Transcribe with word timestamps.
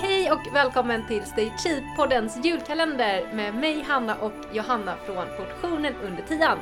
Hej 0.00 0.32
och 0.32 0.54
välkommen 0.54 1.06
till 1.08 1.22
Stay 1.22 1.50
Cheap-poddens 1.58 2.44
julkalender 2.44 3.34
med 3.34 3.54
mig 3.54 3.84
Hanna 3.88 4.14
och 4.14 4.32
Johanna 4.52 4.94
från 5.06 5.26
Portionen 5.36 5.94
under 6.04 6.22
tian. 6.22 6.58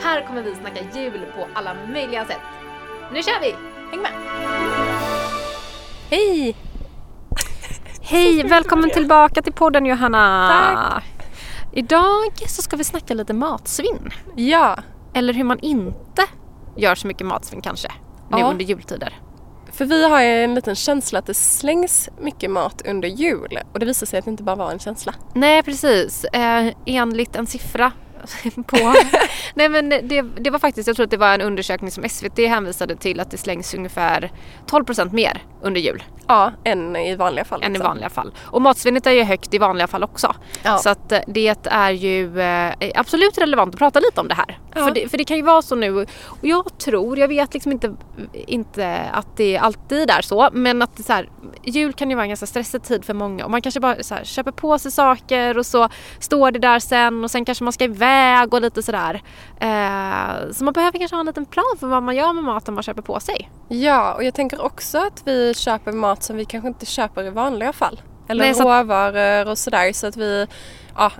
Här 0.00 0.26
kommer 0.26 0.42
vi 0.42 0.54
snacka 0.54 0.80
jul 0.94 1.20
på 1.36 1.46
alla 1.54 1.76
möjliga 1.92 2.24
sätt. 2.24 2.40
Nu 3.12 3.22
kör 3.22 3.40
vi! 3.40 3.54
Häng 3.90 4.00
med! 4.02 4.12
Hej! 6.10 6.56
Hej, 8.00 8.42
välkommen 8.48 8.90
tillbaka 8.90 9.42
till 9.42 9.52
podden 9.52 9.86
Johanna. 9.86 10.48
Tack. 10.48 11.04
Idag 11.72 12.32
så 12.48 12.62
ska 12.62 12.76
vi 12.76 12.84
snacka 12.84 13.14
lite 13.14 13.32
matsvinn. 13.32 14.10
Ja, 14.36 14.76
Eller 15.14 15.32
hur 15.32 15.44
man 15.44 15.58
inte 15.58 16.22
gör 16.76 16.94
så 16.94 17.06
mycket 17.06 17.26
matsvinn 17.26 17.60
kanske. 17.60 17.88
Nu 18.30 18.38
Ja. 18.38 18.50
under 18.50 18.64
jultider. 18.64 19.20
för 19.72 19.84
vi 19.84 20.08
har 20.08 20.22
ju 20.22 20.44
en 20.44 20.54
liten 20.54 20.74
känsla 20.74 21.18
att 21.18 21.26
det 21.26 21.34
slängs 21.34 22.08
mycket 22.20 22.50
mat 22.50 22.82
under 22.88 23.08
jul 23.08 23.58
och 23.72 23.78
det 23.78 23.86
visar 23.86 24.06
sig 24.06 24.18
att 24.18 24.24
det 24.24 24.30
inte 24.30 24.42
bara 24.42 24.56
var 24.56 24.70
en 24.72 24.78
känsla. 24.78 25.14
Nej 25.34 25.62
precis, 25.62 26.24
eh, 26.24 26.72
enligt 26.86 27.36
en 27.36 27.46
siffra 27.46 27.92
på... 28.66 28.94
Nej 29.54 29.68
men 29.68 29.88
det, 29.88 30.22
det 30.22 30.50
var 30.50 30.58
faktiskt, 30.58 30.86
jag 30.86 30.96
tror 30.96 31.04
att 31.04 31.10
det 31.10 31.16
var 31.16 31.34
en 31.34 31.40
undersökning 31.40 31.90
som 31.90 32.08
SVT 32.08 32.38
hänvisade 32.38 32.96
till 32.96 33.20
att 33.20 33.30
det 33.30 33.38
slängs 33.38 33.74
ungefär 33.74 34.32
12% 34.66 35.12
mer 35.12 35.42
under 35.62 35.80
jul 35.80 36.02
Ja, 36.28 36.52
än 36.64 36.96
i 36.96 37.16
vanliga 37.16 37.44
fall. 37.44 37.62
än 37.62 37.70
i 37.70 37.72
liksom. 37.72 37.86
vanliga 37.86 38.10
fall. 38.10 38.34
Och 38.42 38.62
matsvinnet 38.62 39.06
är 39.06 39.10
ju 39.10 39.22
högt 39.22 39.54
i 39.54 39.58
vanliga 39.58 39.86
fall 39.86 40.04
också. 40.04 40.34
Ja. 40.62 40.78
Så 40.78 40.88
att 40.88 41.12
eh, 41.12 41.18
det 41.26 41.56
är 41.64 41.90
ju 41.90 42.40
eh, 42.40 42.72
absolut 42.94 43.38
relevant 43.38 43.74
att 43.74 43.78
prata 43.78 44.00
lite 44.00 44.20
om 44.20 44.28
det 44.28 44.34
här. 44.34 44.58
Ja. 44.74 44.84
För, 44.84 44.94
det, 44.94 45.08
för 45.08 45.18
det 45.18 45.24
kan 45.24 45.36
ju 45.36 45.42
vara 45.42 45.62
så 45.62 45.74
nu, 45.74 46.06
och 46.24 46.38
jag 46.40 46.78
tror, 46.78 47.18
jag 47.18 47.28
vet 47.28 47.54
liksom 47.54 47.72
inte, 47.72 47.94
inte 48.32 49.00
att 49.12 49.36
det 49.36 49.58
alltid 49.58 50.10
är 50.10 50.22
så, 50.22 50.48
men 50.52 50.82
att 50.82 50.96
det 50.96 51.02
så 51.02 51.12
här, 51.12 51.28
jul 51.64 51.92
kan 51.92 52.10
ju 52.10 52.16
vara 52.16 52.24
en 52.24 52.30
ganska 52.30 52.46
stressig 52.46 52.82
tid 52.82 53.04
för 53.04 53.14
många 53.14 53.44
och 53.44 53.50
man 53.50 53.62
kanske 53.62 53.80
bara 53.80 53.96
här, 54.10 54.24
köper 54.24 54.52
på 54.52 54.78
sig 54.78 54.92
saker 54.92 55.58
och 55.58 55.66
så 55.66 55.88
står 56.18 56.50
det 56.50 56.58
där 56.58 56.78
sen 56.78 57.24
och 57.24 57.30
sen 57.30 57.44
kanske 57.44 57.64
man 57.64 57.72
ska 57.72 57.84
iväg 57.84 58.15
och 58.50 58.60
lite 58.60 58.82
sådär. 58.82 59.22
Eh, 59.60 60.52
så 60.52 60.64
man 60.64 60.72
behöver 60.72 60.98
kanske 60.98 61.16
ha 61.16 61.20
en 61.20 61.26
liten 61.26 61.46
plan 61.46 61.76
för 61.80 61.86
vad 61.86 62.02
man 62.02 62.16
gör 62.16 62.32
med 62.32 62.44
maten 62.44 62.74
man 62.74 62.82
köper 62.82 63.02
på 63.02 63.20
sig. 63.20 63.50
Ja, 63.68 64.14
och 64.14 64.24
jag 64.24 64.34
tänker 64.34 64.64
också 64.64 64.98
att 64.98 65.22
vi 65.24 65.54
köper 65.54 65.92
mat 65.92 66.22
som 66.22 66.36
vi 66.36 66.44
kanske 66.44 66.68
inte 66.68 66.86
köper 66.86 67.24
i 67.24 67.30
vanliga 67.30 67.72
fall. 67.72 68.00
Eller 68.28 68.44
Nej, 68.44 68.52
råvaror 68.52 69.50
och 69.50 69.58
sådär 69.58 69.92
så 69.92 70.06
att 70.06 70.16
vi, 70.16 70.46
ja, 70.96 71.12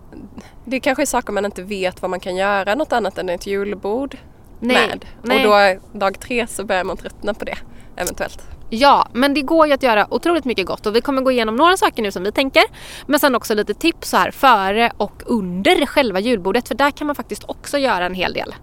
det 0.64 0.80
kanske 0.80 1.03
är 1.03 1.06
saker 1.06 1.33
man 1.33 1.44
inte 1.44 1.62
vet 1.62 2.03
vad 2.03 2.11
man 2.11 2.20
kan 2.20 2.36
göra 2.36 2.75
något 2.75 2.92
annat 2.92 3.19
än 3.19 3.28
ett 3.28 3.47
julbord 3.47 4.16
Nej, 4.60 4.88
med. 4.88 5.05
nej. 5.22 5.47
Och 5.47 5.78
då 5.92 5.98
dag 5.98 6.20
tre 6.20 6.47
så 6.47 6.64
börjar 6.64 6.84
man 6.84 6.97
tröttna 6.97 7.34
på 7.34 7.44
det 7.44 7.58
eventuellt. 7.97 8.55
Ja, 8.70 9.09
men 9.12 9.34
det 9.34 9.42
går 9.42 9.67
ju 9.67 9.72
att 9.72 9.83
göra 9.83 10.06
otroligt 10.14 10.45
mycket 10.45 10.67
gott 10.67 10.86
och 10.86 10.97
vi 10.97 11.00
kommer 11.00 11.22
gå 11.22 11.31
igenom 11.31 11.56
några 11.56 11.77
saker 11.77 12.03
nu 12.03 12.12
som 12.12 12.22
vi 12.22 12.33
tänker. 12.33 12.62
Men 13.06 13.20
sen 13.20 13.34
också 13.34 13.55
lite 13.55 13.75
tips 13.75 14.11
så 14.11 14.17
här 14.17 14.31
före 14.31 14.92
och 14.97 15.22
under 15.27 15.86
själva 15.86 16.20
julbordet 16.20 16.69
för 16.69 16.75
där 16.75 16.91
kan 16.91 17.06
man 17.06 17.17
faktiskt 17.17 17.44
också 17.48 17.78
göra 17.78 18.06
en 18.06 18.14
hel 18.14 18.33
del. 18.33 18.55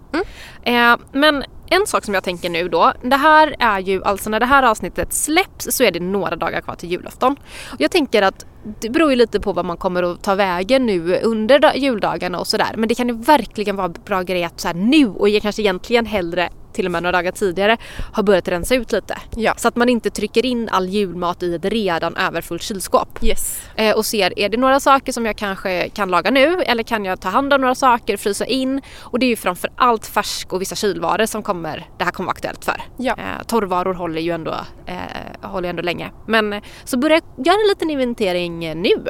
Eh, 0.62 0.96
men 1.12 1.44
en 1.70 1.86
sak 1.86 2.04
som 2.04 2.14
jag 2.14 2.24
tänker 2.24 2.50
nu 2.50 2.68
då, 2.68 2.92
det 3.02 3.16
här 3.16 3.56
är 3.58 3.78
ju 3.80 4.04
alltså 4.04 4.30
när 4.30 4.40
det 4.40 4.46
här 4.46 4.62
avsnittet 4.62 5.12
släpps 5.12 5.76
så 5.76 5.84
är 5.84 5.90
det 5.90 6.00
några 6.00 6.36
dagar 6.36 6.60
kvar 6.60 6.74
till 6.74 6.90
julafton. 6.90 7.36
Jag 7.78 7.90
tänker 7.90 8.22
att 8.22 8.46
det 8.80 8.90
beror 8.90 9.10
ju 9.10 9.16
lite 9.16 9.40
på 9.40 9.52
vad 9.52 9.64
man 9.64 9.76
kommer 9.76 10.02
att 10.02 10.22
ta 10.22 10.34
vägen 10.34 10.86
nu 10.86 11.20
under 11.22 11.58
da- 11.58 11.76
juldagarna 11.76 12.38
och 12.38 12.46
sådär. 12.46 12.74
Men 12.76 12.88
det 12.88 12.94
kan 12.94 13.08
ju 13.08 13.14
verkligen 13.14 13.76
vara 13.76 13.88
bra 13.88 14.22
grej 14.22 14.44
att 14.44 14.60
så 14.60 14.68
här 14.68 14.74
nu 14.74 15.06
och 15.08 15.28
kanske 15.42 15.62
egentligen 15.62 16.06
hellre 16.06 16.50
till 16.74 16.86
och 16.86 16.92
med 16.92 17.02
några 17.02 17.12
dagar 17.12 17.32
tidigare 17.32 17.76
har 18.12 18.22
börjat 18.22 18.48
rensa 18.48 18.74
ut 18.74 18.92
lite. 18.92 19.18
Ja. 19.36 19.54
Så 19.56 19.68
att 19.68 19.76
man 19.76 19.88
inte 19.88 20.10
trycker 20.10 20.46
in 20.46 20.68
all 20.68 20.88
julmat 20.88 21.42
i 21.42 21.54
ett 21.54 21.64
redan 21.64 22.16
överfullt 22.16 22.62
kylskåp. 22.62 23.22
Yes. 23.22 23.62
Eh, 23.76 23.96
och 23.96 24.06
ser, 24.06 24.38
är 24.38 24.48
det 24.48 24.56
några 24.56 24.80
saker 24.80 25.12
som 25.12 25.26
jag 25.26 25.36
kanske 25.36 25.88
kan 25.88 26.08
laga 26.08 26.30
nu 26.30 26.62
eller 26.62 26.82
kan 26.82 27.04
jag 27.04 27.20
ta 27.20 27.28
hand 27.28 27.52
om 27.52 27.60
några 27.60 27.74
saker, 27.74 28.16
frysa 28.16 28.46
in? 28.46 28.80
Och 29.00 29.18
det 29.18 29.26
är 29.26 29.28
ju 29.28 29.36
framför 29.36 29.70
allt 29.76 30.06
färsk 30.06 30.52
och 30.52 30.60
vissa 30.60 30.74
kylvaror 30.74 31.26
som 31.26 31.42
kommer, 31.42 31.88
det 31.98 32.04
här 32.04 32.10
kommer 32.10 32.26
vara 32.26 32.34
aktuellt 32.34 32.64
för. 32.64 32.82
Ja. 32.96 33.14
Eh, 33.18 33.46
torrvaror 33.46 33.94
håller 33.94 34.20
ju 34.20 34.30
ändå, 34.30 34.54
eh, 34.86 35.48
håller 35.48 35.68
ändå 35.68 35.82
länge. 35.82 36.10
Men 36.26 36.52
eh, 36.52 36.62
så 36.84 36.98
börja 36.98 37.20
göra 37.36 37.56
en 37.62 37.68
liten 37.68 37.90
inventering 37.90 38.82
nu. 38.82 39.04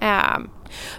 Eh, 0.00 0.38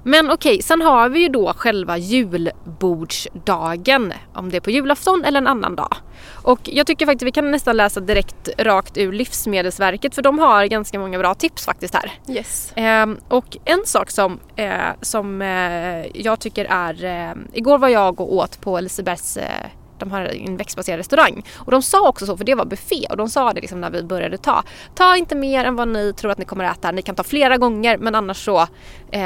men 0.03 0.31
okej, 0.31 0.61
sen 0.61 0.81
har 0.81 1.09
vi 1.09 1.19
ju 1.19 1.27
då 1.27 1.53
själva 1.57 1.97
julbordsdagen. 1.97 4.13
Om 4.33 4.49
det 4.49 4.57
är 4.57 4.61
på 4.61 4.71
julafton 4.71 5.25
eller 5.25 5.37
en 5.37 5.47
annan 5.47 5.75
dag. 5.75 5.95
Och 6.43 6.59
jag 6.63 6.87
tycker 6.87 7.05
faktiskt 7.05 7.27
vi 7.27 7.31
kan 7.31 7.51
nästan 7.51 7.77
läsa 7.77 7.99
direkt 7.99 8.49
rakt 8.57 8.97
ur 8.97 9.11
Livsmedelsverket 9.11 10.15
för 10.15 10.21
de 10.21 10.39
har 10.39 10.65
ganska 10.65 10.99
många 10.99 11.17
bra 11.17 11.33
tips 11.33 11.65
faktiskt 11.65 11.95
här. 11.95 12.11
Yes. 12.27 12.73
Ehm, 12.75 13.17
och 13.27 13.57
en 13.65 13.85
sak 13.85 14.11
som, 14.11 14.39
eh, 14.55 14.71
som 15.01 15.41
eh, 15.41 16.21
jag 16.21 16.39
tycker 16.39 16.65
är... 16.65 17.03
Eh, 17.03 17.33
igår 17.53 17.77
var 17.77 17.89
jag 17.89 18.21
och 18.21 18.33
åt 18.33 18.61
på 18.61 18.79
Lisebergs 18.79 19.37
eh, 19.37 19.65
de 20.01 20.11
har 20.11 20.21
en 20.21 20.57
växtbaserad 20.57 20.97
restaurang. 20.97 21.43
Och 21.57 21.71
de 21.71 21.81
sa 21.81 22.09
också 22.09 22.25
så, 22.25 22.37
för 22.37 22.45
det 22.45 22.55
var 22.55 22.65
buffé 22.65 23.05
och 23.09 23.17
de 23.17 23.29
sa 23.29 23.53
det 23.53 23.61
liksom 23.61 23.81
när 23.81 23.89
vi 23.89 24.03
började 24.03 24.37
ta. 24.37 24.63
Ta 24.95 25.15
inte 25.15 25.35
mer 25.35 25.65
än 25.65 25.75
vad 25.75 25.87
ni 25.87 26.13
tror 26.13 26.31
att 26.31 26.37
ni 26.37 26.45
kommer 26.45 26.63
att 26.65 26.77
äta. 26.77 26.91
Ni 26.91 27.01
kan 27.01 27.15
ta 27.15 27.23
flera 27.23 27.57
gånger 27.57 27.97
men 27.97 28.15
annars 28.15 28.45
så, 28.45 28.67
eh, 29.11 29.21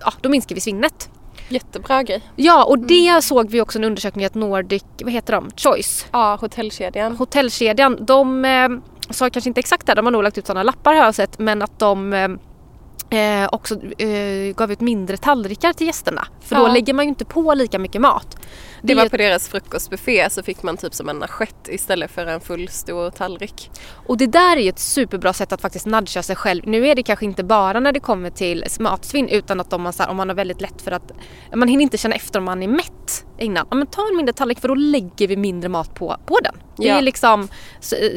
ja 0.00 0.12
då 0.20 0.28
minskar 0.28 0.54
vi 0.54 0.60
svinnet. 0.60 1.10
Jättebra 1.48 2.02
grej. 2.02 2.22
Ja 2.36 2.64
och 2.64 2.78
det 2.78 3.24
såg 3.24 3.50
vi 3.50 3.60
också 3.60 3.78
en 3.78 3.84
undersökning 3.84 4.24
att 4.24 4.34
Nordic, 4.34 4.84
vad 5.02 5.12
heter 5.12 5.32
de? 5.32 5.50
Choice 5.56 6.06
Ja, 6.12 6.38
hotellkedjan. 6.40 7.16
hotellkedjan, 7.16 7.96
de 8.04 8.44
eh, 8.44 8.68
sa 9.10 9.30
kanske 9.30 9.50
inte 9.50 9.60
exakt 9.60 9.86
det, 9.86 9.94
de 9.94 10.06
har 10.06 10.12
nog 10.12 10.22
lagt 10.22 10.38
ut 10.38 10.46
sådana 10.46 10.62
lappar 10.62 10.94
har 10.94 11.04
jag 11.04 11.14
sett, 11.14 11.38
men 11.38 11.62
att 11.62 11.78
de 11.78 12.12
eh, 12.12 12.28
eh, 13.42 13.48
också 13.52 13.74
eh, 13.98 14.54
gav 14.56 14.72
ut 14.72 14.80
mindre 14.80 15.16
tallrikar 15.16 15.72
till 15.72 15.86
gästerna. 15.86 16.26
För 16.40 16.56
då 16.56 16.62
Ja. 16.62 16.72
lägger 16.72 16.94
man 16.94 17.04
ju 17.04 17.08
inte 17.08 17.24
på 17.24 17.54
lika 17.54 17.78
mycket 17.78 18.00
mat. 18.00 18.36
Det 18.82 18.94
var 18.94 19.08
på 19.08 19.16
deras 19.16 19.48
frukostbuffé 19.48 20.30
så 20.30 20.42
fick 20.42 20.62
man 20.62 20.76
typ 20.76 20.94
som 20.94 21.08
en 21.08 21.22
assiett 21.22 21.68
istället 21.68 22.10
för 22.10 22.26
en 22.26 22.40
full 22.40 22.68
stor 22.68 23.10
tallrik. 23.10 23.70
Och 24.06 24.16
det 24.16 24.26
där 24.26 24.56
är 24.56 24.60
ju 24.60 24.68
ett 24.68 24.78
superbra 24.78 25.32
sätt 25.32 25.52
att 25.52 25.60
faktiskt 25.60 25.86
nudga 25.86 26.22
sig 26.22 26.36
själv. 26.36 26.62
Nu 26.66 26.86
är 26.88 26.94
det 26.94 27.02
kanske 27.02 27.24
inte 27.24 27.44
bara 27.44 27.80
när 27.80 27.92
det 27.92 28.00
kommer 28.00 28.30
till 28.30 28.64
matsvinn 28.80 29.28
utan 29.28 29.60
att 29.60 29.72
om 29.72 29.82
man, 29.82 29.92
så 29.92 30.02
här, 30.02 30.10
om 30.10 30.16
man 30.16 30.28
har 30.28 30.36
väldigt 30.36 30.60
lätt 30.60 30.82
för 30.82 30.92
att 30.92 31.12
man 31.54 31.68
hinner 31.68 31.82
inte 31.82 31.98
känna 31.98 32.14
efter 32.14 32.38
om 32.38 32.44
man 32.44 32.62
är 32.62 32.68
mätt 32.68 33.24
innan. 33.38 33.66
Ja, 33.70 33.76
men 33.76 33.86
ta 33.86 34.08
en 34.10 34.16
mindre 34.16 34.32
tallrik 34.32 34.60
för 34.60 34.68
då 34.68 34.74
lägger 34.74 35.28
vi 35.28 35.36
mindre 35.36 35.68
mat 35.68 35.94
på, 35.94 36.16
på 36.26 36.38
den. 36.44 36.54
Det 36.76 36.86
Ja. 36.86 36.96
är 36.98 37.02
liksom 37.02 37.48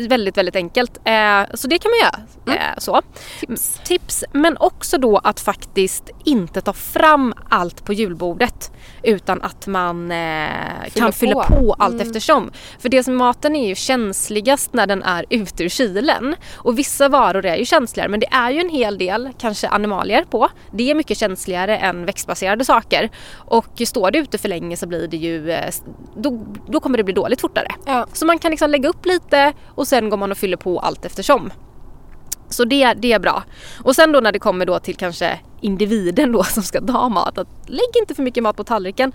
väldigt, 0.09 0.37
väldigt 0.37 0.55
enkelt. 0.55 0.97
Eh, 1.05 1.43
så 1.53 1.67
det 1.67 1.79
kan 1.79 1.91
man 1.91 1.99
göra. 1.99 2.59
Eh, 2.59 2.77
så. 2.77 3.01
Tips. 3.39 3.79
Tips. 3.85 4.23
Men 4.31 4.57
också 4.57 4.97
då 4.97 5.17
att 5.17 5.39
faktiskt 5.39 6.09
inte 6.25 6.61
ta 6.61 6.73
fram 6.73 7.33
allt 7.49 7.85
på 7.85 7.93
julbordet 7.93 8.71
utan 9.03 9.41
att 9.41 9.67
man 9.67 10.11
eh, 10.53 10.89
Fyller 10.89 11.05
kan 11.05 11.13
fylla 11.13 11.43
på. 11.43 11.55
på 11.55 11.75
allt 11.79 12.01
eftersom. 12.01 12.51
För 12.79 12.89
det 12.89 13.03
som 13.03 13.15
maten 13.15 13.55
är 13.55 13.67
ju 13.67 13.75
känsligast 13.75 14.73
när 14.73 14.87
den 14.87 15.03
är 15.03 15.25
ute 15.29 15.63
ur 15.63 15.69
kylen. 15.69 16.35
Och 16.55 16.79
vissa 16.79 17.09
varor 17.09 17.45
är 17.45 17.55
ju 17.55 17.65
känsligare 17.65 18.09
men 18.09 18.19
det 18.19 18.27
är 18.31 18.51
ju 18.51 18.59
en 18.59 18.69
hel 18.69 18.97
del 18.97 19.29
kanske 19.39 19.67
animalier 19.67 20.23
på. 20.23 20.49
Det 20.71 20.91
är 20.91 20.95
mycket 20.95 21.17
känsligare 21.17 21.77
än 21.77 22.05
växtbaserade 22.05 22.65
saker. 22.65 23.09
Och 23.35 23.81
står 23.85 24.11
det 24.11 24.19
ute 24.19 24.37
för 24.37 24.49
länge 24.49 24.77
så 24.77 24.87
blir 24.87 25.07
det 25.07 25.17
ju, 25.17 25.51
eh, 25.51 25.73
då, 26.15 26.45
då 26.67 26.79
kommer 26.79 26.97
det 26.97 27.03
bli 27.03 27.13
dåligt 27.13 27.41
fortare. 27.41 27.67
Ja. 27.85 28.07
Så 28.13 28.25
man 28.25 28.39
kan 28.39 28.51
liksom 28.51 28.69
lägga 28.69 28.89
upp 28.89 29.05
lite 29.05 29.53
och 29.67 29.87
sen 29.87 30.09
går 30.09 30.17
man 30.17 30.31
och 30.31 30.37
fyller 30.37 30.57
på 30.57 30.79
allt 30.79 31.05
eftersom. 31.05 31.51
Så 32.49 32.65
det, 32.65 32.93
det 32.93 33.13
är 33.13 33.19
bra. 33.19 33.43
Och 33.83 33.95
sen 33.95 34.11
då 34.11 34.19
när 34.19 34.31
det 34.31 34.39
kommer 34.39 34.65
då 34.65 34.79
till 34.79 34.95
kanske 34.95 35.39
individen 35.61 36.31
då 36.31 36.43
som 36.43 36.63
ska 36.63 36.81
ta 36.81 37.09
mat, 37.09 37.37
att 37.37 37.47
lägg 37.65 37.97
inte 37.99 38.15
för 38.15 38.23
mycket 38.23 38.43
mat 38.43 38.55
på 38.55 38.63
tallriken. 38.63 39.11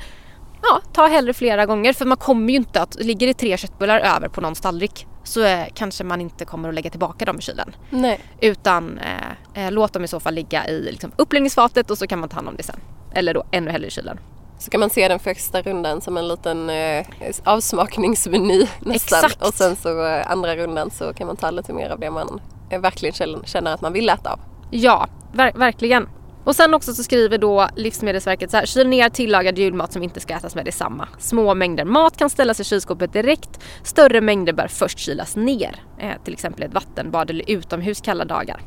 Ja, 0.62 0.80
ta 0.92 1.06
hellre 1.06 1.32
flera 1.34 1.66
gånger 1.66 1.92
för 1.92 2.04
man 2.04 2.16
kommer 2.16 2.50
ju 2.50 2.56
inte 2.56 2.82
att, 2.82 2.94
ligger 2.94 3.26
det 3.26 3.34
tre 3.34 3.56
köttbullar 3.56 4.00
över 4.00 4.28
på 4.28 4.40
någons 4.40 4.60
tallrik 4.60 5.06
så 5.24 5.44
eh, 5.44 5.64
kanske 5.74 6.04
man 6.04 6.20
inte 6.20 6.44
kommer 6.44 6.68
att 6.68 6.74
lägga 6.74 6.90
tillbaka 6.90 7.24
dem 7.24 7.38
i 7.38 7.42
kylen. 7.42 7.74
Nej. 7.90 8.20
Utan 8.40 8.98
eh, 8.98 9.64
eh, 9.66 9.72
låt 9.72 9.92
dem 9.92 10.04
i 10.04 10.08
så 10.08 10.20
fall 10.20 10.34
ligga 10.34 10.66
i 10.68 10.82
liksom, 10.92 11.12
uppläggningsfatet 11.16 11.90
och 11.90 11.98
så 11.98 12.06
kan 12.06 12.18
man 12.18 12.28
ta 12.28 12.36
hand 12.36 12.48
om 12.48 12.56
det 12.56 12.62
sen. 12.62 12.80
Eller 13.14 13.34
då 13.34 13.44
ännu 13.50 13.70
hellre 13.70 13.86
i 13.86 13.90
kylen. 13.90 14.20
Så 14.58 14.70
kan 14.70 14.80
man 14.80 14.90
se 14.90 15.08
den 15.08 15.18
första 15.18 15.62
rundan 15.62 16.00
som 16.00 16.16
en 16.16 16.28
liten 16.28 16.70
eh, 16.70 17.06
avsmakningsmeny 17.44 18.66
nästan. 18.80 18.94
Exakt. 19.24 19.42
Och 19.46 19.54
sen 19.54 19.76
så 19.76 20.06
eh, 20.06 20.30
andra 20.30 20.56
rundan 20.56 20.90
så 20.90 21.12
kan 21.12 21.26
man 21.26 21.36
ta 21.36 21.50
lite 21.50 21.72
mer 21.72 21.90
av 21.90 22.00
det 22.00 22.10
man 22.10 22.40
eh, 22.70 22.80
verkligen 22.80 23.14
känner- 23.14 23.40
känner 23.44 23.74
att 23.74 23.80
man 23.80 23.92
vill 23.92 24.08
äta 24.08 24.32
av. 24.32 24.40
Ja, 24.70 25.06
ver- 25.32 25.58
verkligen. 25.58 26.08
Och 26.44 26.56
sen 26.56 26.74
också 26.74 26.94
så 26.94 27.02
skriver 27.02 27.38
då 27.38 27.68
Livsmedelsverket 27.76 28.50
så 28.50 28.56
här, 28.56 28.66
kyl 28.66 28.88
ner 28.88 29.08
tillagad 29.08 29.58
julmat 29.58 29.92
som 29.92 30.02
inte 30.02 30.20
ska 30.20 30.34
ätas 30.34 30.54
med 30.54 30.64
detsamma. 30.64 31.08
Små 31.18 31.54
mängder 31.54 31.84
mat 31.84 32.16
kan 32.16 32.30
ställas 32.30 32.60
i 32.60 32.64
kylskåpet 32.64 33.12
direkt. 33.12 33.60
Större 33.82 34.20
mängder 34.20 34.52
bör 34.52 34.68
först 34.68 34.98
kylas 34.98 35.36
ner. 35.36 35.82
Eh, 35.98 36.22
till 36.24 36.32
exempel 36.32 36.62
ett 36.62 36.74
vattenbad 36.74 37.30
eller 37.30 37.50
utomhus 37.50 38.00
kalla 38.00 38.24
dagar. 38.24 38.60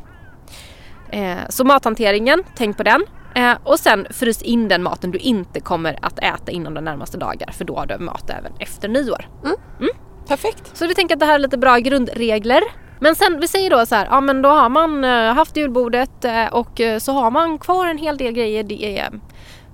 Eh, 1.09 1.37
så 1.49 1.63
mathanteringen, 1.63 2.43
tänk 2.55 2.77
på 2.77 2.83
den. 2.83 3.05
Eh, 3.35 3.53
och 3.63 3.79
sen 3.79 4.07
frys 4.09 4.41
in 4.41 4.67
den 4.67 4.83
maten 4.83 5.11
du 5.11 5.17
inte 5.17 5.59
kommer 5.59 5.99
att 6.01 6.19
äta 6.19 6.51
inom 6.51 6.73
de 6.73 6.83
närmaste 6.83 7.17
dagar 7.17 7.51
för 7.51 7.65
då 7.65 7.75
har 7.75 7.85
du 7.85 7.97
mat 7.97 8.29
även 8.29 8.51
efter 8.59 8.89
nyår. 8.89 9.29
Mm. 9.43 9.89
Perfekt. 10.27 10.77
Så 10.77 10.87
vi 10.87 10.95
tänker 10.95 11.15
att 11.15 11.19
det 11.19 11.25
här 11.25 11.35
är 11.35 11.39
lite 11.39 11.57
bra 11.57 11.77
grundregler. 11.77 12.61
Men 13.03 13.15
sen, 13.15 13.39
vi 13.39 13.47
säger 13.47 13.69
då 13.69 13.85
så 13.85 13.95
här, 13.95 14.07
ja 14.11 14.21
men 14.21 14.41
då 14.41 14.49
har 14.49 14.69
man 14.69 15.03
eh, 15.03 15.33
haft 15.33 15.57
julbordet 15.57 16.25
eh, 16.25 16.45
och 16.51 16.81
eh, 16.81 16.99
så 16.99 17.11
har 17.11 17.31
man 17.31 17.57
kvar 17.57 17.87
en 17.87 17.97
hel 17.97 18.17
del 18.17 18.33
grejer. 18.33 18.63
Det 18.63 18.99
är 18.99 19.09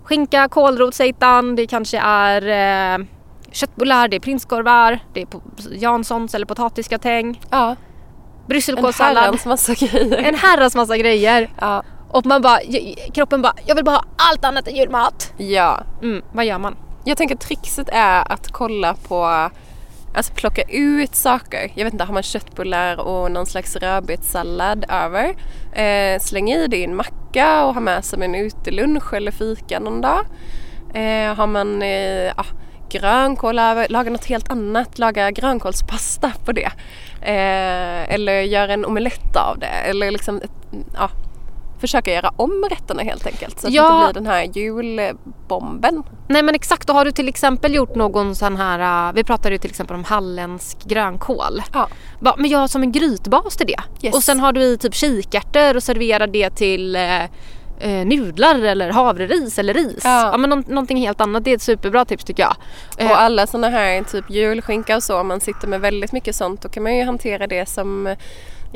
skinka, 0.04 0.48
kålrot, 0.48 0.94
seitan, 0.96 1.56
det 1.56 1.68
kanske 1.68 1.98
är 2.00 2.42
eh, 3.00 3.06
köttbullar, 3.52 4.08
det 4.08 4.16
är 4.16 4.20
prinskorvar, 4.20 5.00
det 5.14 5.22
är 5.22 5.28
Janssons 5.72 6.36
eller 6.36 6.46
potatisgratäng, 6.46 7.42
Ja. 7.52 7.70
En 7.70 7.76
brysselkålssallad. 8.48 9.24
herrans 9.24 9.46
massa 9.46 9.74
grejer. 9.74 10.18
En 10.18 10.36
herrans 10.36 10.76
massa 10.76 10.98
grejer. 10.98 11.50
Ja. 11.62 11.84
Och 12.10 12.26
man 12.26 12.42
bara, 12.42 12.60
kroppen 13.14 13.42
bara, 13.42 13.54
jag 13.66 13.76
vill 13.76 13.86
bara 13.86 13.96
ha 13.96 14.04
allt 14.32 14.46
annat 14.46 14.68
än 14.68 14.76
julmat. 14.76 15.34
ja. 15.38 15.84
Mm, 16.02 16.22
vad 16.32 16.46
gör 16.46 16.58
man? 16.58 16.76
Jag 17.04 17.18
tänker 17.18 17.36
trixet 17.36 17.90
är 17.92 18.32
att 18.32 18.52
kolla 18.52 18.94
på 18.94 19.50
Alltså 20.14 20.34
plocka 20.34 20.62
ut 20.62 21.16
saker. 21.16 21.72
Jag 21.76 21.84
vet 21.84 21.94
inte, 21.94 22.06
har 22.06 22.14
man 22.14 22.24
köttbullar 22.24 23.00
och 23.00 23.32
någon 23.32 23.46
slags 23.46 23.76
rödbetssallad 23.76 24.86
över. 24.90 25.36
Eh, 25.74 26.20
släng 26.20 26.52
i 26.52 26.68
det 26.68 26.78
i 26.78 26.84
en 26.84 26.96
macka 26.96 27.66
och 27.66 27.74
ha 27.74 27.82
med 27.82 28.06
som 28.06 28.22
en 28.22 28.36
utelunch 28.36 29.14
eller 29.14 29.32
fika 29.32 29.80
någon 29.80 30.02
dag. 30.02 30.26
Eh, 30.94 31.36
har 31.36 31.48
man 31.48 31.82
eh, 31.82 32.32
ah, 32.36 32.46
grönkål 32.90 33.60
över, 33.60 33.88
laga 33.90 34.10
något 34.10 34.26
helt 34.26 34.52
annat. 34.52 35.00
Laga 35.00 35.32
grönkålspasta 35.32 36.32
på 36.46 36.52
det. 36.52 36.72
Eh, 37.22 38.14
eller 38.14 38.42
gör 38.42 38.68
en 38.68 38.86
omelett 38.86 39.36
av 39.36 39.60
det. 39.60 39.66
Eller 39.90 40.12
liksom, 40.12 40.38
ett, 40.38 40.52
ah, 40.98 41.10
försöka 41.82 42.14
göra 42.14 42.32
om 42.36 42.66
rätterna 42.70 43.04
helt 43.04 43.26
enkelt. 43.28 43.60
Så 43.60 43.68
att 43.68 43.74
Ja. 43.74 43.84
det 43.84 44.08
inte 44.08 44.14
blir 44.14 44.22
den 44.24 44.32
här 44.32 44.44
julbomben. 44.44 46.04
Nej 46.28 46.44
men 46.44 46.56
exakt, 46.56 46.90
och 46.90 46.96
har 46.96 47.06
du 47.06 47.12
till 47.12 47.28
exempel 47.28 47.76
gjort 47.76 47.96
någon 47.96 48.36
sån 48.36 48.58
här, 48.58 49.10
äh, 49.10 49.14
vi 49.14 49.24
pratade 49.24 49.56
ju 49.56 49.60
till 49.60 49.70
exempel 49.70 49.96
om 49.96 50.04
halländsk 50.04 50.84
grönkål. 50.86 51.62
Ja. 51.74 51.88
Men 52.38 52.50
jag 52.50 52.60
har 52.60 52.68
som 52.68 52.84
en 52.84 52.92
grytbas 52.92 53.58
till 53.58 53.68
det. 53.68 54.06
Yes. 54.08 54.16
Och 54.16 54.24
sen 54.24 54.40
har 54.40 54.54
du 54.54 54.62
i 54.64 54.78
typ 54.78 54.94
kikärtor 54.96 55.76
och 55.76 55.84
serverar 55.84 56.28
det 56.28 56.50
till 56.50 56.96
eh, 56.96 57.24
eh, 57.80 58.06
nudlar 58.06 58.60
eller 58.60 58.90
havreris 58.90 59.60
eller 59.60 59.74
ris. 59.74 60.02
Ja. 60.04 60.30
Ja. 60.32 60.38
men 60.38 60.50
nå- 60.50 60.64
någonting 60.68 60.98
helt 60.98 61.22
annat, 61.22 61.44
det 61.44 61.52
är 61.52 61.56
ett 61.56 61.62
superbra 61.62 62.06
tips 62.06 62.24
tycker 62.24 62.44
jag. 62.44 62.56
Eh, 62.98 63.12
Och 63.12 63.22
alla 63.22 63.48
sådana 63.48 63.70
här 63.70 64.04
typ 64.04 64.30
julskinka 64.30 64.96
och 64.96 65.04
så, 65.04 65.20
om 65.20 65.28
man 65.28 65.40
sitter 65.40 65.68
med 65.68 65.82
väldigt 65.82 66.12
mycket 66.12 66.36
sånt 66.36 66.62
då 66.62 66.70
kan 66.70 66.84
man 66.84 66.96
ju 66.98 67.04
hantera 67.06 67.48
det 67.48 67.70
som 67.70 68.16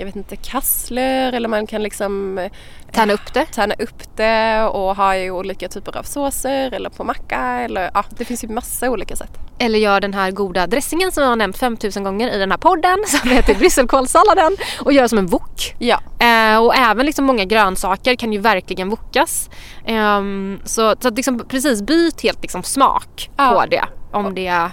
jag 0.01 0.05
vet 0.05 0.15
inte, 0.15 0.35
kassler 0.35 1.33
eller 1.33 1.49
man 1.49 1.67
kan 1.67 1.83
liksom 1.83 2.37
eh, 2.37 2.51
Tärna 2.91 3.13
upp 3.13 3.33
det. 3.33 3.45
tärna 3.45 3.73
upp 3.79 4.15
det 4.17 4.63
och 4.63 4.95
ha 4.95 5.15
i 5.15 5.31
olika 5.31 5.67
typer 5.69 5.97
av 5.97 6.03
såser 6.03 6.71
eller 6.73 6.89
på 6.89 7.03
macka 7.03 7.37
eller 7.39 7.91
ja, 7.93 8.03
det 8.09 8.25
finns 8.25 8.43
ju 8.43 8.47
massa 8.47 8.89
olika 8.89 9.15
sätt. 9.15 9.31
Eller 9.59 9.79
gör 9.79 10.01
den 10.01 10.13
här 10.13 10.31
goda 10.31 10.67
dressingen 10.67 11.11
som 11.11 11.23
jag 11.23 11.29
har 11.29 11.35
nämnt 11.35 11.57
5000 11.57 12.03
gånger 12.03 12.29
i 12.31 12.37
den 12.37 12.51
här 12.51 12.57
podden 12.57 12.97
som 13.07 13.29
heter 13.29 13.55
brysselkålssalladen 13.55 14.57
och 14.85 14.93
gör 14.93 15.07
som 15.07 15.17
en 15.17 15.27
wok. 15.27 15.75
Ja, 15.79 15.99
Eh, 16.19 16.57
och 16.63 16.75
även 16.75 17.05
liksom 17.05 17.25
många 17.25 17.45
grönsaker 17.45 18.15
kan 18.15 18.33
ju 18.33 18.39
verkligen 18.39 18.89
wokas. 18.89 19.49
Ehm, 19.85 20.59
så 20.65 20.95
så 20.99 21.07
att 21.07 21.15
liksom 21.15 21.39
precis 21.47 21.81
byt 21.81 22.21
helt 22.23 22.41
liksom 22.41 22.63
smak 22.63 23.29
Ja. 23.37 23.51
på 23.53 23.65
det. 23.69 23.83
Om 24.11 24.35
det 24.35 24.69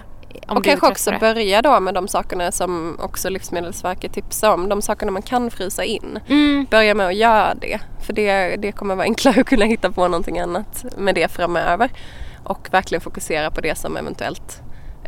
och 0.49 0.65
kanske 0.65 0.87
också 0.89 1.13
börja 1.21 1.63
då 1.63 1.81
med 1.81 1.95
de 1.95 2.09
sakerna 2.09 2.53
som 2.53 2.97
också 3.01 3.29
Livsmedelsverket 3.29 4.13
tipsar 4.13 4.53
om. 4.55 4.69
De 4.69 4.83
sakerna 4.83 5.13
man 5.13 5.23
kan 5.23 5.51
frysa 5.51 5.85
in. 5.85 6.19
Mm, 6.29 6.67
Börja 6.71 6.95
med 6.95 7.07
att 7.07 7.15
göra 7.15 7.55
det. 7.55 7.79
För 8.07 8.13
det, 8.13 8.57
det 8.57 8.73
kommer 8.73 8.95
vara 8.95 9.05
enklare 9.05 9.41
att 9.41 9.47
kunna 9.47 9.65
hitta 9.65 9.91
på 9.93 10.09
någonting 10.09 10.39
annat 10.39 10.85
med 10.97 11.15
det 11.15 11.29
framöver. 11.33 11.91
Och 12.45 12.69
verkligen 12.71 13.01
fokusera 13.01 13.51
på 13.51 13.61
det 13.61 13.79
som 13.79 13.97
eventuellt 13.97 14.61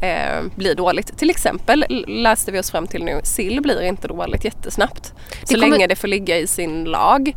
eh, 0.02 0.42
blir 0.56 0.74
dåligt. 0.74 1.18
Till 1.18 1.30
exempel 1.30 1.84
läste 2.08 2.52
vi 2.52 2.58
oss 2.60 2.70
fram 2.70 2.86
till 2.86 3.04
nu, 3.04 3.20
sill 3.24 3.60
blir 3.62 3.82
inte 3.82 4.08
dåligt 4.08 4.44
jättesnabbt. 4.44 5.12
Så 5.44 5.54
kommer- 5.54 5.68
länge 5.68 5.86
det 5.86 5.96
får 5.96 6.08
ligga 6.08 6.38
i 6.38 6.46
sin 6.46 6.84
lag. 6.84 7.32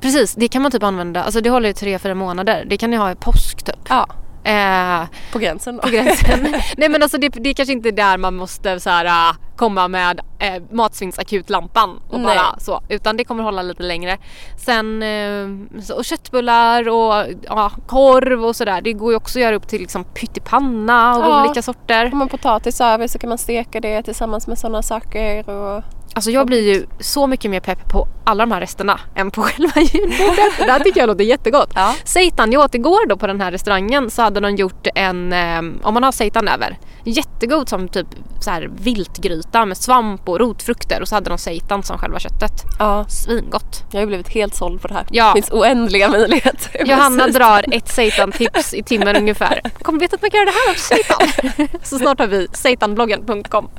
precis, 0.00 0.34
det 0.34 0.48
kan 0.48 0.62
man 0.62 0.70
typ 0.70 0.82
använda. 0.82 1.22
Alltså 1.24 1.40
det 1.40 1.50
håller 1.50 1.68
i 1.68 1.74
tre, 1.74 1.98
fyra 1.98 2.14
månader. 2.14 2.64
Det 2.66 2.76
kan 2.76 2.90
ni 2.90 2.96
ha 2.96 3.10
i 3.10 3.14
påsk 3.14 3.62
typ. 3.64 3.76
Ja, 3.88 4.06
Eh, 4.48 5.06
på 5.32 5.38
gränsen 5.38 5.76
då. 5.76 5.82
på 5.82 5.88
gränsen. 5.88 6.40
Nej 6.76 6.88
men 6.88 7.02
alltså 7.02 7.18
det, 7.18 7.28
det 7.28 7.50
är 7.50 7.54
kanske 7.54 7.72
inte 7.72 7.90
där 7.90 8.18
man 8.18 8.34
måste 8.36 8.80
så 8.80 8.90
här, 8.90 9.04
äh, 9.04 9.36
komma 9.56 9.88
med 9.88 10.20
eh, 10.38 10.62
matsvinnsakutlampan 10.70 12.00
och 12.08 12.20
Nej. 12.20 12.36
bara 12.36 12.58
så. 12.60 12.80
Utan 12.88 13.16
det 13.16 13.24
kommer 13.24 13.42
hålla 13.42 13.62
lite 13.62 13.82
längre. 13.82 14.18
Sen 14.56 15.02
eh, 15.02 15.80
så, 15.82 15.94
och 15.94 16.04
köttbullar 16.04 16.88
och 16.88 17.24
ja, 17.42 17.70
korv 17.86 18.44
och 18.44 18.56
sådär. 18.56 18.80
Det 18.80 18.92
går 18.92 19.12
ju 19.12 19.16
också 19.16 19.38
att 19.38 19.42
göra 19.42 19.56
upp 19.56 19.68
till 19.68 19.80
liksom 19.80 20.04
pyttipanna 20.04 21.14
av 21.14 21.20
Ja. 21.20 21.44
olika 21.44 21.62
sorter. 21.62 22.06
Har 22.06 22.16
man 22.16 22.28
potatis 22.28 22.80
över 22.80 23.06
så 23.06 23.18
kan 23.18 23.28
man 23.28 23.38
steka 23.38 23.80
det 23.80 24.02
tillsammans 24.02 24.46
med 24.46 24.58
sådana 24.58 24.82
saker. 24.82 25.50
Och... 25.50 25.82
Alltså 26.14 26.30
jag 26.30 26.46
blir 26.46 26.74
ju 26.74 26.86
så 27.00 27.26
mycket 27.26 27.50
mer 27.50 27.60
pepp 27.60 27.88
på 27.92 28.06
alla 28.24 28.46
de 28.46 28.52
här 28.52 28.60
resterna 28.60 29.00
än 29.14 29.30
på 29.30 29.42
själva 29.48 29.80
julbordet. 29.80 30.58
Det 30.58 30.72
här 30.72 30.80
tycker 30.80 31.00
jag 31.00 31.06
låter 31.06 31.24
jättegott. 31.24 31.72
Ja. 31.74 31.94
Seitan, 32.04 32.52
jag 32.52 32.64
åt 32.64 32.74
igår 32.74 33.06
då 33.08 33.16
på 33.16 33.26
den 33.26 33.40
här 33.40 33.50
restaurangen 33.50 34.10
så 34.10 34.22
hade 34.22 34.40
de 34.40 34.56
gjort 34.56 34.86
en, 34.94 35.32
eh, 35.32 35.58
om 35.82 35.94
man 35.94 36.02
har 36.02 36.12
seitan 36.12 36.48
över, 36.48 36.78
jättegod 37.10 37.68
som 37.68 37.88
typ 37.88 38.06
så 38.40 38.50
här 38.50 38.70
viltgryta 38.72 39.66
med 39.66 39.76
svamp 39.76 40.28
och 40.28 40.40
rotfrukter 40.40 41.00
och 41.00 41.08
så 41.08 41.14
hade 41.14 41.30
de 41.30 41.38
seitan 41.38 41.82
som 41.82 41.98
själva 41.98 42.18
köttet. 42.18 42.52
Ja, 42.78 43.04
Svingott. 43.08 43.84
jag 43.92 44.00
har 44.00 44.06
blivit 44.06 44.28
helt 44.28 44.54
såld 44.54 44.82
på 44.82 44.88
det 44.88 44.94
här. 44.94 45.06
Ja. 45.10 45.26
Det 45.26 45.32
finns 45.32 45.50
oändliga 45.50 46.08
möjligheter. 46.08 46.86
Johanna 46.86 47.26
drar 47.26 47.64
ett 47.72 47.88
seitan-tips 47.88 48.74
i 48.74 48.82
timmen 48.82 49.16
ungefär. 49.16 49.60
Kommer 49.82 50.00
veta 50.00 50.16
att 50.16 50.22
man 50.22 50.30
kan 50.30 50.40
göra 50.40 50.50
det 50.50 50.58
här 50.66 50.70
av 50.70 50.74
seitan. 50.74 51.78
så 51.82 51.98
snart 51.98 52.18
har 52.18 52.26
vi 52.26 52.48
seitanbloggen.com. 52.52 53.70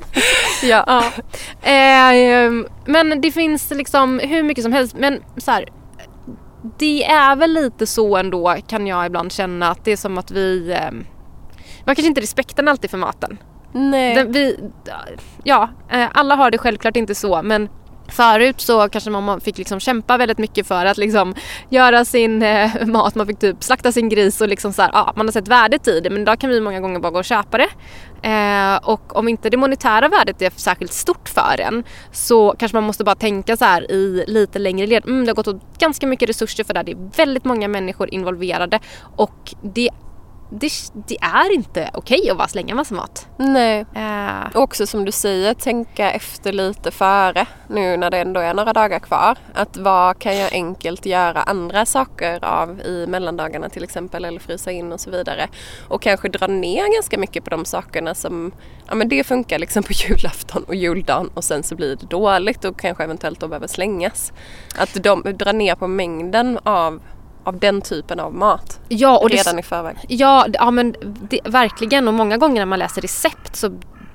Ja. 0.62 0.84
Ja. 0.86 1.02
Eh, 1.70 2.52
men 2.86 3.20
det 3.20 3.32
finns 3.32 3.70
liksom 3.70 4.18
hur 4.18 4.42
mycket 4.42 4.64
som 4.64 4.72
helst. 4.72 4.96
Men 4.98 5.22
så 5.36 5.50
här, 5.50 5.68
det 6.78 7.04
är 7.04 7.36
väl 7.36 7.52
lite 7.52 7.86
så 7.86 8.16
ändå 8.16 8.56
kan 8.66 8.86
jag 8.86 9.06
ibland 9.06 9.32
känna 9.32 9.70
att 9.70 9.84
det 9.84 9.92
är 9.92 9.96
som 9.96 10.18
att 10.18 10.30
vi 10.30 10.72
eh, 10.72 10.90
vi 11.84 11.90
har 11.90 11.94
kanske 11.94 12.08
inte 12.08 12.20
respekten 12.20 12.68
alltid 12.68 12.90
för 12.90 12.98
maten. 12.98 13.38
Nej. 13.72 14.14
Den, 14.14 14.32
vi, 14.32 14.58
ja, 15.44 15.68
eh, 15.90 16.08
alla 16.14 16.34
har 16.34 16.50
det 16.50 16.58
självklart 16.58 16.96
inte 16.96 17.14
så 17.14 17.42
men 17.42 17.68
Förut 18.10 18.60
så 18.60 18.88
kanske 18.88 19.10
man 19.10 19.40
fick 19.40 19.58
liksom 19.58 19.80
kämpa 19.80 20.16
väldigt 20.16 20.38
mycket 20.38 20.66
för 20.66 20.86
att 20.86 20.98
liksom 20.98 21.34
göra 21.68 22.04
sin 22.04 22.42
eh, 22.42 22.86
mat. 22.86 23.14
Man 23.14 23.26
fick 23.26 23.38
typ 23.38 23.64
slakta 23.64 23.92
sin 23.92 24.08
gris 24.08 24.40
och 24.40 24.48
liksom 24.48 24.72
så 24.72 24.82
här, 24.82 24.90
ja, 24.92 25.12
man 25.16 25.26
har 25.26 25.32
sett 25.32 25.48
värdet 25.48 25.88
i 25.88 26.00
det 26.00 26.10
men 26.10 26.22
idag 26.22 26.38
kan 26.38 26.50
vi 26.50 26.60
många 26.60 26.80
gånger 26.80 27.00
bara 27.00 27.12
gå 27.12 27.18
och 27.18 27.24
köpa 27.24 27.58
det. 27.58 27.68
Eh, 28.28 28.76
och 28.76 29.16
om 29.16 29.28
inte 29.28 29.50
det 29.50 29.56
monetära 29.56 30.08
värdet 30.08 30.42
är 30.42 30.52
särskilt 30.56 30.92
stort 30.92 31.28
för 31.28 31.60
en 31.60 31.84
så 32.12 32.54
kanske 32.58 32.76
man 32.76 32.84
måste 32.84 33.04
bara 33.04 33.14
tänka 33.14 33.56
så 33.56 33.64
här 33.64 33.90
i 33.90 34.24
lite 34.26 34.58
längre 34.58 34.86
led. 34.86 35.04
Mm, 35.04 35.24
det 35.24 35.30
har 35.30 35.36
gått 35.36 35.48
åt 35.48 35.78
ganska 35.78 36.06
mycket 36.06 36.28
resurser 36.28 36.64
för 36.64 36.74
det 36.74 36.78
här. 36.78 36.84
Det 36.84 36.92
är 36.92 37.16
väldigt 37.16 37.44
många 37.44 37.68
människor 37.68 38.14
involverade 38.14 38.80
och 39.16 39.54
det, 39.62 39.90
det, 40.50 40.70
det 41.08 41.16
är 41.20 41.54
inte 41.54 41.90
okej 41.94 42.30
att 42.30 42.38
bara 42.38 42.48
slänga 42.48 42.74
massa 42.74 42.94
mat. 42.94 43.28
Nej. 43.36 43.86
Och 44.54 44.62
också 44.62 44.86
som 44.86 45.04
du 45.04 45.12
säger, 45.12 45.54
tänka 45.54 46.10
efter 46.10 46.52
lite 46.52 46.90
före 46.90 47.46
nu 47.68 47.96
när 47.96 48.10
det 48.10 48.18
ändå 48.18 48.40
är 48.40 48.54
några 48.54 48.72
dagar 48.72 48.98
kvar. 48.98 49.38
Att 49.54 49.76
vad 49.76 50.18
kan 50.18 50.36
jag 50.36 50.52
enkelt 50.52 51.06
göra 51.06 51.42
andra 51.42 51.86
saker 51.86 52.44
av 52.44 52.80
i 52.80 53.06
mellandagarna 53.08 53.68
till 53.68 53.84
exempel 53.84 54.24
eller 54.24 54.40
frysa 54.40 54.70
in 54.70 54.92
och 54.92 55.00
så 55.00 55.10
vidare. 55.10 55.48
Och 55.88 56.02
kanske 56.02 56.28
dra 56.28 56.46
ner 56.46 56.94
ganska 56.94 57.18
mycket 57.18 57.44
på 57.44 57.50
de 57.50 57.64
sakerna 57.64 58.14
som, 58.14 58.52
ja 58.88 58.94
men 58.94 59.08
det 59.08 59.24
funkar 59.24 59.58
liksom 59.58 59.82
på 59.82 59.92
julafton 60.08 60.64
och 60.64 60.74
juldagen 60.74 61.30
och 61.34 61.44
sen 61.44 61.62
så 61.62 61.74
blir 61.74 61.96
det 61.96 62.06
dåligt 62.06 62.64
och 62.64 62.78
kanske 62.80 63.04
eventuellt 63.04 63.40
då 63.40 63.48
behöver 63.48 63.66
slängas. 63.66 64.32
Att 64.76 65.02
de, 65.02 65.22
dra 65.22 65.52
ner 65.52 65.74
på 65.74 65.86
mängden 65.86 66.58
av, 66.62 67.00
av 67.44 67.58
den 67.58 67.80
typen 67.80 68.20
av 68.20 68.34
mat 68.34 68.80
ja, 68.88 69.18
och 69.18 69.30
det, 69.30 69.36
redan 69.36 69.58
i 69.58 69.62
förväg. 69.62 69.96
Ja, 70.08 70.46
ja 70.52 70.70
men 70.70 70.94
det, 71.30 71.40
verkligen 71.44 72.08
och 72.08 72.14
många 72.14 72.36
gånger 72.36 72.60
när 72.60 72.66
man 72.66 72.78
läser 72.78 73.02
recept 73.02 73.56
så 73.56 73.70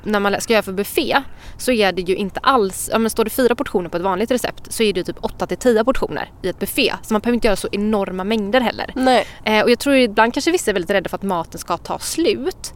när 0.05 0.20
man 0.20 0.41
ska 0.41 0.53
göra 0.53 0.63
för 0.63 0.72
buffé 0.72 1.22
så 1.58 1.72
är 1.72 1.91
det 1.91 2.01
ju 2.01 2.15
inte 2.15 2.39
alls, 2.39 2.89
ja 2.91 3.00
men 3.00 3.10
står 3.10 3.24
det 3.24 3.29
fyra 3.29 3.55
portioner 3.55 3.89
på 3.89 3.98
ett 3.98 4.03
vanligt 4.03 4.32
recept 4.32 4.74
så 4.74 4.84
är 4.84 4.94
det 4.94 5.00
ju 5.00 5.03
typ 5.03 5.17
8 5.22 5.48
till 5.48 5.58
10 5.58 5.84
portioner 5.84 6.32
i 6.41 6.50
ett 6.50 6.60
buffé. 6.60 6.94
Så 7.01 7.13
man 7.13 7.22
behöver 7.22 7.36
inte 7.36 7.48
göra 7.48 7.55
så 7.55 7.67
enorma 7.72 8.24
mängder 8.24 8.62
heller. 8.62 8.91
Nej. 8.96 9.25
Eh, 9.44 9.63
och 9.63 9.72
jag 9.72 9.79
tror 9.79 9.96
ibland 9.96 10.34
kanske 10.34 10.51
vissa 10.51 10.72
är 10.72 10.74
väldigt 10.74 10.89
rädda 10.89 11.10
för 11.10 11.17
att 11.17 11.24
maten 11.24 11.60
ska 11.60 11.77
ta 11.77 12.00
slut. 12.00 12.74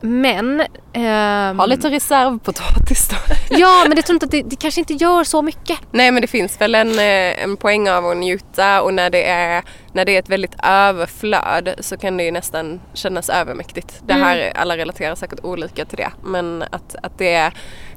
Men... 0.00 0.62
ehm, 0.92 1.58
Ha 1.58 1.66
lite 1.66 1.90
reservpotatis 1.90 3.08
då. 3.08 3.16
Ja 3.58 3.84
men 3.86 3.96
det 3.96 4.02
tror 4.02 4.14
inte 4.14 4.26
att 4.26 4.32
det, 4.32 4.42
det 4.42 4.56
kanske 4.56 4.80
inte 4.80 4.94
gör 4.94 5.24
så 5.24 5.42
mycket. 5.42 5.78
Nej 5.90 6.10
men 6.10 6.20
det 6.20 6.26
finns 6.26 6.60
väl 6.60 6.74
en, 6.74 6.98
eh, 6.98 7.42
en 7.42 7.56
poäng 7.56 7.90
av 7.90 8.06
att 8.06 8.16
njuta 8.16 8.82
och 8.82 8.94
när 8.94 9.10
det, 9.10 9.24
är, 9.24 9.62
när 9.92 10.04
det 10.04 10.14
är 10.14 10.18
ett 10.18 10.28
väldigt 10.28 10.54
överflöd 10.62 11.74
så 11.80 11.96
kan 11.96 12.16
det 12.16 12.24
ju 12.24 12.30
nästan 12.30 12.80
kännas 12.94 13.28
övermäktigt. 13.28 14.00
Det 14.06 14.14
här, 14.14 14.52
alla 14.54 14.76
relaterar 14.76 15.14
säkert 15.14 15.40
olika 15.42 15.84
till 15.84 15.98
det 15.98 16.10
men 16.24 16.64
att, 16.70 16.96
att 17.02 17.18
det 17.18 17.34
är, 17.34 17.52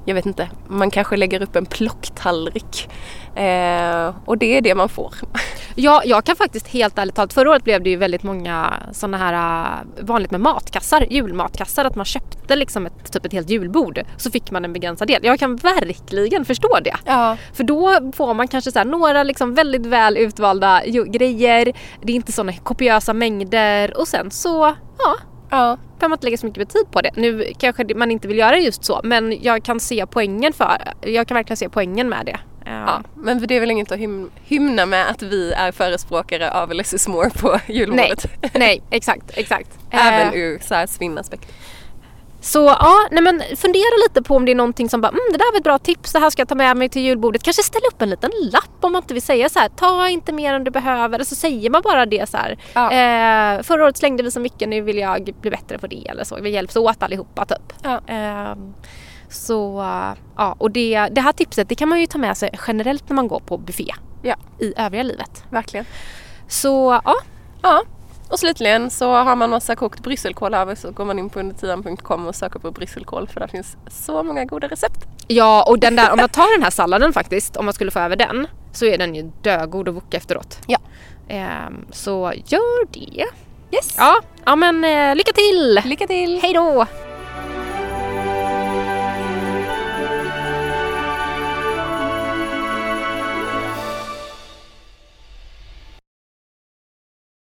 jag 0.06 0.16
vet 0.16 0.26
inte, 0.26 0.50
man 0.68 0.92
kanske 0.92 1.18
lägger 1.18 1.42
upp 1.42 1.56
en 1.56 1.66
plocktallrik 1.66 2.90
eh, 3.36 4.16
och 4.26 4.38
det 4.38 4.58
är 4.58 4.62
det 4.62 4.76
man 4.76 4.90
får. 4.90 5.14
Ja, 5.76 6.02
jag 6.06 6.24
kan 6.26 6.36
faktiskt 6.36 6.68
helt 6.68 6.98
ärligt 6.98 7.16
talat, 7.16 7.34
förra 7.34 7.50
året 7.50 7.64
blev 7.64 7.84
det 7.84 7.90
ju 7.90 7.96
väldigt 7.96 8.24
många 8.24 8.74
sådana 8.92 9.18
här 9.18 9.34
äh, 9.64 10.06
vanligt 10.06 10.32
med 10.32 10.42
matkassar, 10.42 11.06
julmatkassar, 11.10 11.86
att 11.86 11.96
man 11.96 12.06
köpte 12.06 12.56
liksom 12.56 12.86
ett, 12.86 13.12
typ 13.12 13.26
ett 13.26 13.34
helt 13.34 13.50
julbord 13.50 14.00
så 14.18 14.32
fick 14.32 14.52
man 14.52 14.66
en 14.66 14.74
begränsad 14.74 15.08
del. 15.08 15.26
Jag 15.26 15.40
kan 15.40 15.56
verkligen 15.56 16.46
förstå 16.46 16.80
det. 16.84 16.96
Ja. 17.06 17.38
För 17.54 17.64
då 17.64 18.12
får 18.16 18.34
man 18.34 18.48
kanske 18.48 18.72
så 18.72 18.84
några 18.84 19.24
liksom 19.24 19.54
väldigt 19.54 19.86
väl 19.86 20.18
utvalda 20.18 20.82
grejer, 21.08 21.74
det 22.02 22.12
är 22.14 22.16
inte 22.16 22.32
sådana 22.32 22.54
kopiösa 22.54 23.14
mängder 23.14 23.98
och 23.98 24.08
sen 24.08 24.32
så, 24.32 24.76
ja, 24.98 25.16
Ja. 25.50 25.78
behöver 26.00 26.10
man 26.10 26.12
inte 26.12 26.26
lägga 26.26 26.38
så 26.38 26.46
mycket 26.46 26.70
tid 26.70 26.92
på 26.92 27.02
det. 27.02 27.10
Nu 27.16 27.54
kanske 27.60 27.96
man 27.96 28.12
inte 28.12 28.28
vill 28.28 28.38
göra 28.38 28.58
just 28.58 28.86
så 28.86 29.02
men 29.04 29.42
jag 29.42 29.64
kan 29.64 29.80
se 29.80 30.06
poängen 30.06 30.54
för, 30.54 30.94
jag 31.02 31.28
kan 31.28 31.36
verkligen 31.36 31.58
se 31.58 31.70
poängen 31.70 32.10
med 32.10 32.26
det. 32.26 32.40
Ja. 32.66 33.02
Men 33.16 33.48
det 33.48 33.56
är 33.56 33.60
väl 33.60 33.72
inget 33.72 33.92
att 33.92 34.00
hym- 34.00 34.30
hymna 34.44 34.86
med 34.86 35.10
att 35.10 35.22
vi 35.22 35.52
är 35.54 35.72
förespråkare 35.72 36.52
av 36.52 36.74
less 36.74 36.94
is 36.94 37.08
more 37.08 37.30
på 37.30 37.52
Nej, 37.52 37.62
julbordet. 37.78 38.26
nej, 38.54 38.82
exakt, 38.92 39.32
exakt. 39.38 39.70
Även 39.92 40.28
Eh, 40.34 40.36
ur 40.40 40.60
så 40.60 40.76
här 40.76 40.88
svinaspekt. 40.88 41.52
Så 42.42 42.60
ja, 42.66 43.08
nej 43.12 43.24
men 43.24 43.42
fundera 43.58 43.98
lite 44.08 44.22
på 44.24 44.36
om 44.36 44.46
det 44.46 44.52
är 44.52 44.56
någonting 44.56 44.90
som 44.90 45.02
bara, 45.02 45.08
mm, 45.08 45.20
det 45.32 45.38
där 45.38 45.52
var 45.52 45.58
ett 45.58 45.64
bra 45.64 45.78
tips, 45.80 46.14
det 46.14 46.20
här 46.20 46.30
ska 46.30 46.42
jag 46.42 46.48
ta 46.50 46.56
med 46.56 46.78
mig 46.78 46.90
till 46.90 47.02
julbordet. 47.02 47.44
Kanske 47.44 47.64
ställa 47.64 47.88
upp 47.88 48.02
en 48.02 48.10
liten 48.10 48.32
lapp 48.52 48.70
om 48.82 48.92
man 48.92 49.02
inte 49.02 49.14
vill 49.14 49.24
säga 49.24 49.50
så 49.50 49.60
här, 49.60 49.70
ta 49.70 50.10
inte 50.10 50.32
mer 50.34 50.54
än 50.54 50.64
du 50.64 50.72
behöver. 50.72 51.16
Eller 51.16 51.26
så 51.26 51.36
säger 51.36 51.70
man 51.70 51.82
bara 51.82 52.06
det 52.06 52.30
så 52.30 52.38
här. 52.38 52.58
Ja. 52.74 52.92
Eh, 52.92 53.62
förra 53.64 53.84
året 53.84 53.98
slängde 53.98 54.24
vi 54.24 54.32
så 54.32 54.40
mycket, 54.40 54.70
nu 54.70 54.82
vill 54.82 54.98
jag 54.98 55.34
bli 55.42 55.50
bättre 55.52 55.78
på 55.78 55.88
det 55.88 56.08
eller 56.10 56.24
så. 56.24 56.38
Vi 56.42 56.50
hjälps 56.50 56.76
åt 56.76 57.04
allihopa 57.04 57.46
typ. 57.46 57.74
Ja. 57.84 58.02
Ehm, 58.08 58.74
så 59.34 59.84
ja, 60.38 60.56
och 60.58 60.72
det, 60.72 61.08
det 61.12 61.22
här 61.22 61.32
tipset 61.32 61.70
det 61.70 61.76
kan 61.76 61.90
man 61.90 62.00
ju 62.02 62.08
ta 62.08 62.18
med 62.18 62.38
sig 62.38 62.50
generellt 62.68 63.10
när 63.10 63.16
man 63.16 63.28
går 63.28 63.40
på 63.40 63.58
buffé 63.58 63.94
Ja, 64.22 64.36
i 64.60 64.74
övriga 64.78 65.04
livet. 65.04 65.44
verkligen. 65.50 65.86
Så 66.48 67.02
ja, 67.06 67.16
Ja, 67.62 67.84
och 68.30 68.40
slutligen 68.40 68.90
så 68.90 69.12
har 69.14 69.36
man 69.36 69.50
massa 69.50 69.76
kokt 69.76 70.00
brysselkål 70.00 70.54
över 70.54 70.76
så 70.76 70.92
går 70.92 71.06
man 71.06 71.20
in 71.20 71.30
på 71.30 71.40
undertian.com 71.40 72.28
och 72.28 72.36
söker 72.36 72.60
på 72.60 72.72
brysselkål 72.72 73.28
för 73.28 73.40
där 73.40 73.48
finns 73.48 73.78
så 73.88 74.24
många 74.24 74.46
goda 74.46 74.68
recept. 74.68 75.06
Ja 75.28 75.66
och 75.68 75.80
den 75.80 75.96
där, 75.96 76.12
om 76.12 76.18
man 76.18 76.30
tar 76.30 76.56
den 76.56 76.64
här 76.64 76.70
salladen 76.72 77.14
faktiskt, 77.14 77.58
om 77.58 77.66
man 77.66 77.74
skulle 77.74 77.92
få 77.92 78.00
över 78.00 78.16
den, 78.16 78.48
så 78.74 78.86
är 78.86 78.98
den 78.98 79.16
ju 79.16 79.32
dögod 79.42 79.90
att 79.90 79.96
woka 79.96 80.18
efteråt. 80.18 80.60
Ja. 80.68 80.78
Ehm, 81.28 81.86
så 81.92 82.34
gör 82.46 82.94
det. 82.94 83.26
Yes! 83.72 83.96
Ja, 83.98 84.16
ja 84.46 84.56
men 84.56 84.84
eh, 84.84 85.16
lycka 85.16 85.32
till! 85.32 85.82
Lycka 85.86 86.08
till! 86.08 86.40
Hej 86.42 86.54
då! 86.54 86.86